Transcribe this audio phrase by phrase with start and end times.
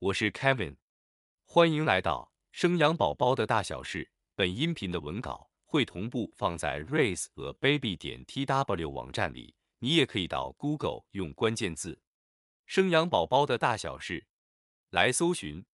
[0.00, 0.76] 我是 Kevin，
[1.44, 4.08] 欢迎来到生养宝宝的大小事。
[4.36, 12.00] 本音频的文稿会同步放在 raiseababy 点 tw 网站里，你也可以到 Google 用关键字
[12.64, 14.24] “生养宝宝的大小事”
[14.90, 15.66] 来搜寻，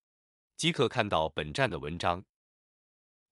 [0.57, 2.25] 即可看到本站的文章。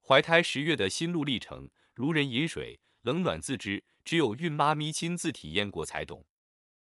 [0.07, 6.27] 怀胎十月的心路历程，如人饮水，冷暖自知，只有孕妈咪亲自体验过才懂。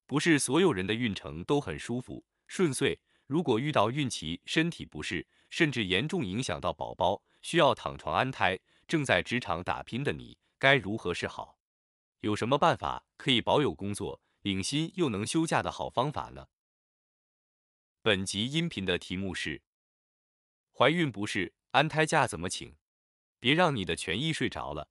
[0.08, 3.00] 不是所有人的孕程都很舒服顺遂。
[3.30, 11.60] 如果遇到孕期身体不适，甚至严重影响到宝宝，需要躺床安胎，正在职场打拼的你，该如何是好？
[12.22, 16.48] 有什么办法可以保有工作、领薪又能休假的好方法呢？
[18.02, 19.62] 本集音频的题目是：
[20.74, 22.76] 怀孕不适，安胎假怎么请？
[23.40, 24.90] 别让你的权益睡着了。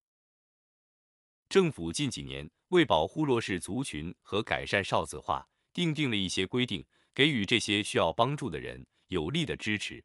[1.48, 6.86] 政府近几年为保护弱势族群和改善少子化，订定了一些规定。
[7.18, 10.04] 给予这些需要帮助的人有力的支持，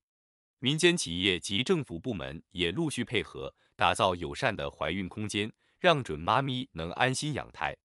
[0.58, 7.78] 民间企业及政府部门也陆续配合，打造友善的怀孕空间，让准妈咪能安心养胎。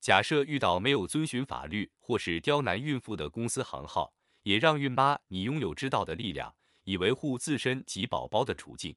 [0.00, 8.94] 假设遇到没有遵循法律或是刁难孕妇的公司行号，也让孕妈你拥有知道的力量，以维护自身及宝宝的处境。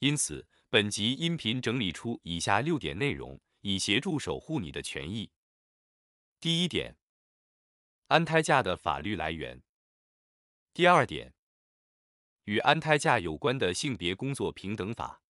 [0.00, 5.30] 因此，本集音频整理出以下六点内容，以协助守护你的权益。
[6.40, 6.96] 第一点。
[8.10, 9.62] 安胎假的法律来源。
[10.72, 11.32] 第二点，
[12.42, 15.22] 与安胎假有关的性别工作平等法。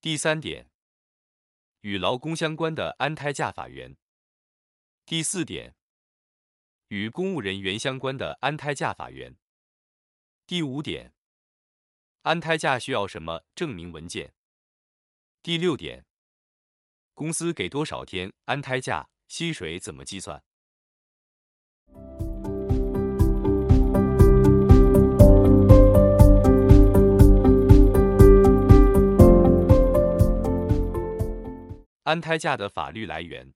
[0.00, 0.70] 第三点，
[1.80, 3.96] 与劳工相关的安胎假法源。
[5.04, 5.74] 第四点，
[6.86, 9.36] 与公务人员相关的安胎假法源。
[10.46, 11.12] 第五点，
[12.22, 14.32] 安胎假需要什么证明文件？
[15.42, 16.06] 第六点，
[17.12, 19.10] 公司给多少天安胎假？
[19.26, 20.44] 薪水怎么计算？
[32.04, 33.54] 安胎假的法律来源。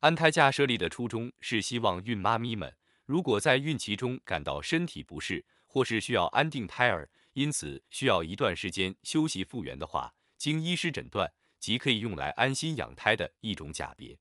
[0.00, 2.76] 安胎假设立的初衷是希望孕妈咪们，
[3.06, 14.18] 如果在孕期中感到身体不适，或是需要安定胎儿，因此需要一段时间休息复原的话，经医师诊断，即可以用来安心养胎的一种假别。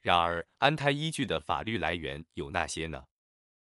[0.00, 3.04] 然而，安胎依据的法律来源有那些呢？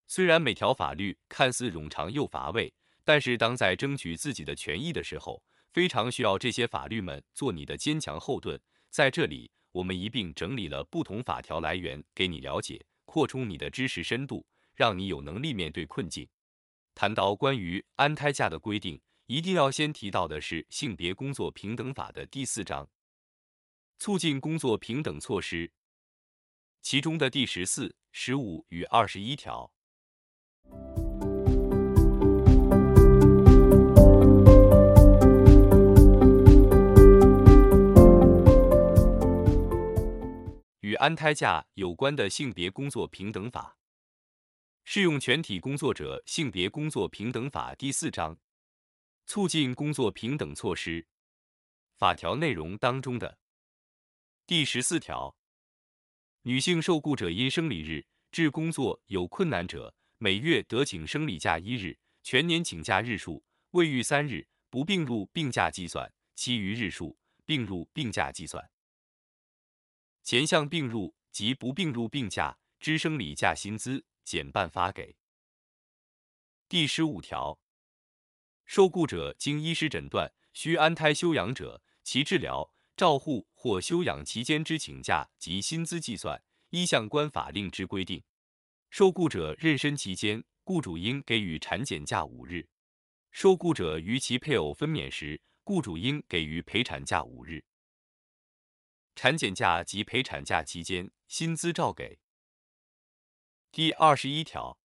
[0.07, 2.75] 虽然每条法律看似冗长又乏味，
[3.05, 5.43] 但是当在争取自己的权益的时候，
[5.73, 8.61] 非常需要这些法律们做你的坚强后盾。
[8.93, 16.29] 在这里，我们一并整理了不同法条来源，给你了解，扩充你的知识深度，让你有能力面对困境。
[16.95, 22.87] 谈到关于安胎假的规定，一定要先提到的是《性别工作平等法》的第四章，
[23.99, 25.73] 促进工作平等措施，
[26.83, 29.73] 其中的第十四、十五与二十一条。
[41.03, 43.77] 安胎假有关的性别工作平等法，
[44.85, 48.39] 适用全体工作者性别工作平等法第四章，
[49.27, 51.05] 促进工作平等措施。
[51.97, 53.37] 法条内容当中的。
[54.47, 55.37] 第十四条，
[56.43, 63.43] 女性受雇者因生理日致工作有困难者，每月得请生理假一日，全年请假日数
[63.73, 68.71] 未逾三日，不并入病假计算，其余日数并入病假计算。
[70.23, 75.17] 前项并入及不并入病假支生理假薪资减半发给。
[76.69, 77.59] 第十五条，
[78.65, 88.23] 受雇者经医师诊断需安胎休养者，其治疗、照护或休养期间之请假及薪资计算，依相关法令之规定。
[88.91, 92.69] 受雇者妊娠期间，雇主应给予产检假五日；
[93.31, 97.65] 受雇者与其配偶分娩时，雇主应给予陪产假五日。
[99.15, 102.19] 产检假及陪产假期间，薪资照给。
[103.71, 104.79] 第二十一条，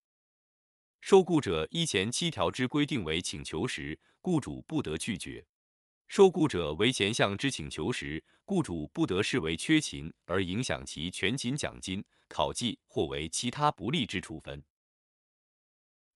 [1.00, 5.44] 受雇者依前七条之规定为请求时，雇主不得拒绝；
[6.06, 14.62] 受雇者为前项之请求时，雇主不得视为缺勤而影响其全勤奖金、考绩或为其他不利之处分。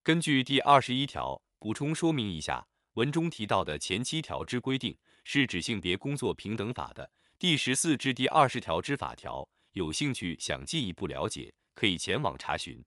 [0.03, 7.11] 根据第二十一条，补充说明一下，文中提到的前七条之规定，是指性别工作平等法的。
[7.43, 12.85] 第十四至第二十条之法条，有兴趣想进一步了解，可以前往查询。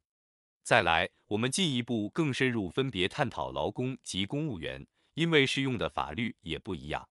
[0.63, 7.05] 再来，我们进一步更深入分别探讨劳工及公务员，因为适用的法律也不一样。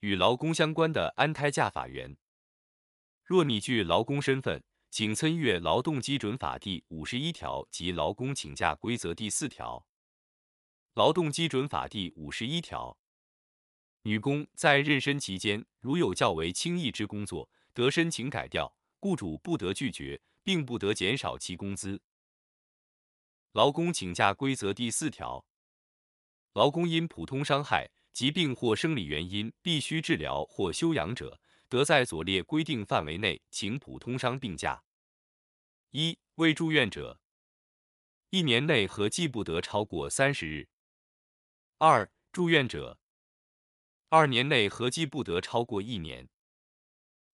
[0.00, 2.16] 与劳工相关的安胎假法源。
[3.22, 4.60] 若你具劳工身份，
[4.94, 9.78] 请参阅《劳动基准法》第五十一条及《劳工请假规则》第四条。
[10.94, 12.96] 《劳动基准法》第五十一条，
[14.02, 21.96] 女工在妊娠期间，如有较为轻易之工作，得申请改调，雇主不得拒绝，并不得减少其工资。
[23.50, 25.44] 《劳工请假规则》第四条，
[26.52, 31.40] 劳工因普通伤害、疾病或生理原因必须治疗或休养者。
[31.68, 34.84] 得在左列规定范围内请普通伤病假：
[35.90, 37.20] 一、未住院者，
[38.30, 40.68] 一年内合计不得超过三十日；
[41.78, 42.98] 二、住院者，
[44.08, 46.26] 二年内合计不得超过一年；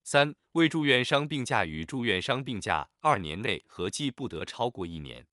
[0.03, 5.27] 三、未住院伤病假与住院伤病假，二年内合计不得超过一年。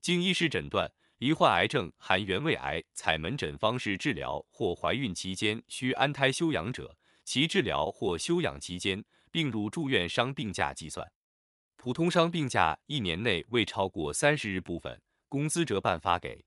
[0.00, 6.98] 经医师诊断罹患癌症含原位癌采门诊方式治疗或怀孕期间需安胎休养者。
[7.24, 11.10] 其治疗或休养期间，并入住院伤病假计算。
[11.76, 16.44] 普通伤病假一年内未超过三十日部分，工资折半发给。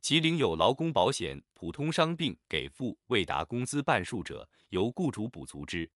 [0.00, 5.90] 其领有劳工保险，普通伤病给付未达工资半数者，由雇主补足之。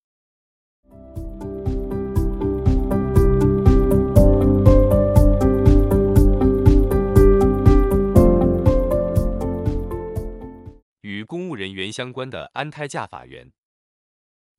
[11.01, 13.51] 与公务人员相关的安胎假法源。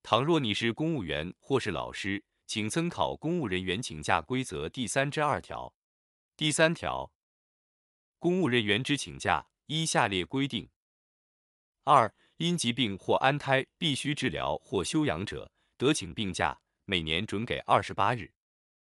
[0.10, 5.76] 倘若你是公务员或是老师，请参考《公务人员请假规则》第三至二条。
[6.38, 7.12] 第三条，
[8.18, 10.70] 公务人员之请假依下列规定：
[11.84, 18.32] 二、因疾病或安胎必须治疗或休养者，得请病假，每年准给二十八日；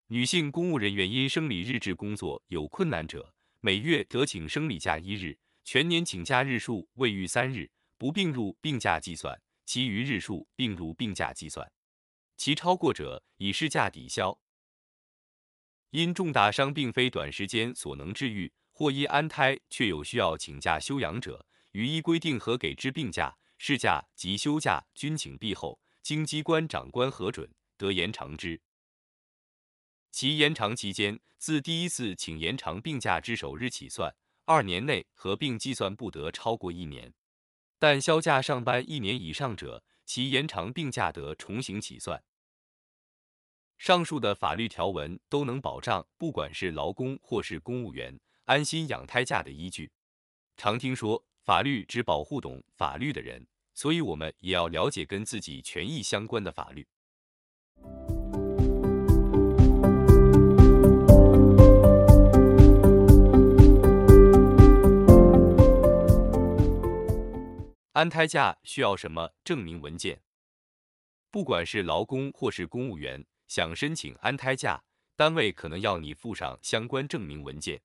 [0.08, 7.70] 女性公务人员因生理日志工作有困难者，每月得请生理假一日，全年请假日数未逾三日，
[8.00, 9.40] 不并入病假计算。
[9.66, 11.72] 其余日数并入病假计算，
[12.38, 14.40] 其超过者以事假抵消。
[15.92, 28.62] 因重大伤并非短时间所能治愈，或因安胎确有需要请假休养者，予依规定和给之病假、事假及休假均请毕后，经机关长官核准，得延长之。
[30.12, 34.14] 其延长期间，自第一次请延长病假之首日起算，
[34.46, 37.14] 二年内合并计算不得超过一年。
[37.82, 42.24] 但销假上班一年以上者，其延长病假得重新起算。
[43.80, 49.92] 上述的法律条文都能保障不管是劳工或是公务员安心养胎假的依据。
[50.58, 53.44] 常听说法律只保护懂法律的人，
[53.74, 56.88] 所以我们也要了解跟自己权益相关的法律。
[68.02, 70.24] 安胎假需要什么证明文件？
[71.30, 74.84] 不管是劳工或是公务员，想申请安胎假，
[75.16, 77.80] 单位可能要你附上相关证明文件。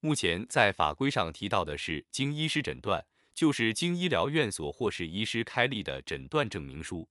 [0.00, 7.08] 目前在法规上提到的是经医师诊断，就是经医疗院所或是医师开立的诊断证明书。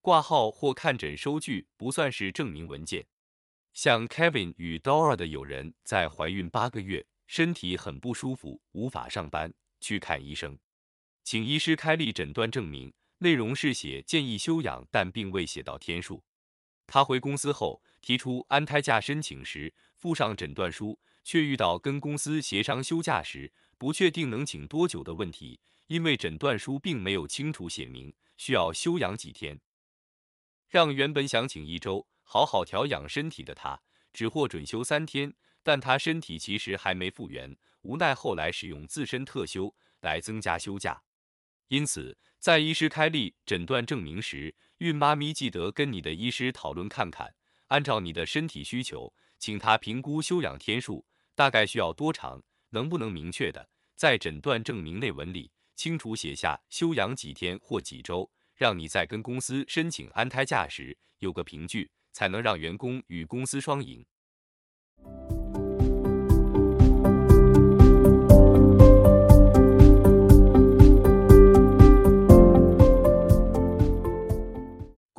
[0.00, 3.06] 挂号或看诊收据不算是证明文件。
[3.72, 10.58] 像 Kevin 与 Dora 的友人在怀孕八个月，身体很不舒服，无法上班，去看医生。
[11.26, 16.22] 请医师开立诊断证明，内容是写建议休养，但并未写到天数。
[16.86, 29.58] 他回公司后提出安胎假申请时，附上诊断书，却遇到跟公司协商休假时不确定能请多久的问题，因为诊断书并没有清楚写明需要休养几天，
[30.68, 41.02] 让原本想请一周好好调养身体的他，只获准休三天，但他身体其实还没复原，无奈后来使用自身特休来增加休假。
[41.68, 47.34] 因此，在医师开立诊断证明时，孕妈咪记得跟你的医师讨论看看，
[47.68, 51.04] 按照你的身体需求，请他评估休养天数
[51.34, 64.06] 大概需要多长，能不能明确的在诊断证明内文里清楚写下休养几天或几周，让你在跟公司申请安胎假时有个凭据，才能让员工与公司双赢。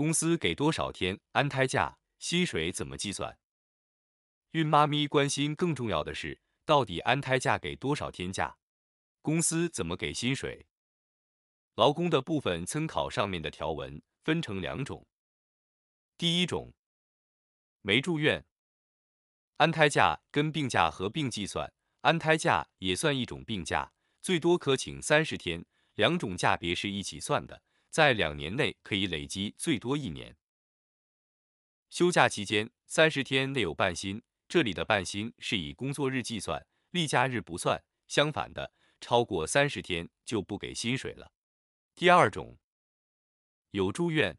[0.08, 1.98] 公司给多少天安胎假？
[2.18, 3.38] 薪水怎么计算？
[4.52, 8.58] 孕妈咪关心更重要的是，到底安胎假给多少天假？
[9.22, 10.66] 公司怎么给薪水？
[11.76, 15.06] 劳工的部分参考上面的条文，分成两种。
[16.18, 16.74] 第一种，
[17.82, 18.46] 没住院，
[19.58, 27.62] 安胎假跟病假合并计算，安胎假也算一种病假，最多可请三十天，两种假别是一起算的。
[27.98, 30.38] 在两年内可以累积最多一年。
[31.90, 37.84] 休假期间三十天内有半薪，这里的半薪是以工作日计算，例假日不算。
[38.08, 41.32] 相反的，超过三十天就不给薪水了。
[41.96, 42.60] 第二种，
[43.72, 44.38] 有住院，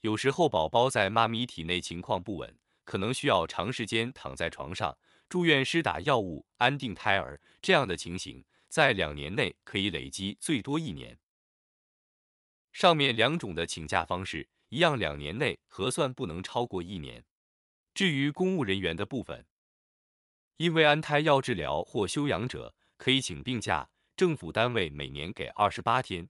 [0.00, 11.16] 有时候宝宝在妈咪体内情况不稳，可能需要长时间躺在床上，住院施打药物安定胎儿，这样的情形在两年内可以累积最多一年。
[12.72, 17.24] 上面两种的请假方式一样，两年内核算不能超过一年。
[17.92, 19.46] 至于公务人员的部分，
[20.56, 26.28] 因为安胎药治疗或休养者，可以请病假，政府单位每年给二十八天。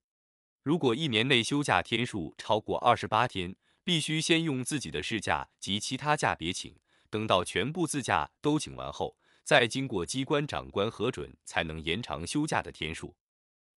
[0.63, 6.79] 如果一年内休假天数超过二十八天，必须先用自己的事假及其他假别请，
[7.11, 13.17] 等到全部自假都请完后，再经过机关长官核准，才能延长休假的天数。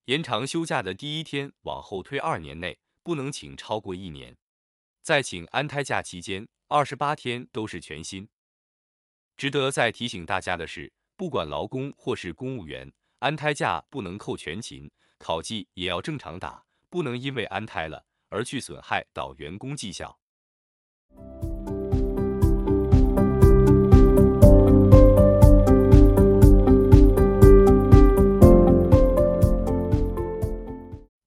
[0.05, 4.35] 延长休假的第一天往后推二年内不能请超过一年，
[5.01, 8.27] 在请安胎假期间，二十八天都是全薪。
[9.37, 20.19] 值得再提醒大家的是，不管劳工或是公务员，安胎假不能扣全勤，考绩也要正常打，不能因为安胎了而去损害到员工绩效。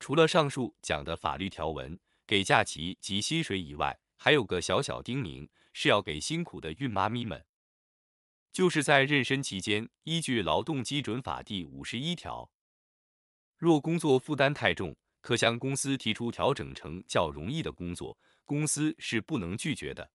[0.06, 1.98] 除了上述讲的法律条文
[2.28, 7.44] 给假期及薪水以外，还有个小小叮咛，是要给辛苦的孕妈咪们，
[8.52, 12.48] 就是在妊娠期间，依据劳动基准法第五十一条，
[13.58, 20.08] 若工作负担太重，可向公司提出调整成较容易的工作，公司是不能拒绝的。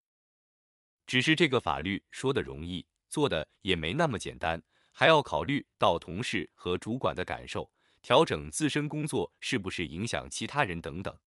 [1.05, 7.69] 只是这个法律说的容易，做的也没那么简单，还要考虑到同事和主管的感受。
[8.01, 11.17] 调整自身工作是不是影响其他人等等，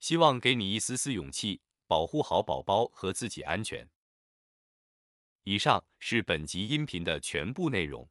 [0.00, 3.88] 希望给你一丝丝勇气，保护好宝宝和自己安全。
[5.44, 8.08] 以上是本集音频的全部内容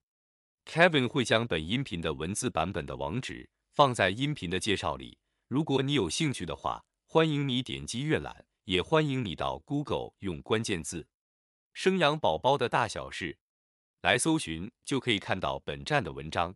[0.66, 5.18] ，Kevin 会将本音频的文字版本的网址放在音频的介绍里。
[5.48, 11.08] 如果你有兴趣的话，欢迎你点击阅览，也欢迎你到 Google 用关键字
[11.74, 13.38] “生养宝宝的大小事”
[14.02, 16.56] 来搜寻，就可以看到本站的文章。